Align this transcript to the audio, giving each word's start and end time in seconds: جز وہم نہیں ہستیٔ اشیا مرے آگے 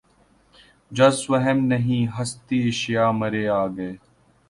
جز 0.91 1.17
وہم 1.29 1.59
نہیں 1.71 2.03
ہستیٔ 2.15 2.67
اشیا 2.69 3.05
مرے 3.19 3.45
آگے 3.61 3.91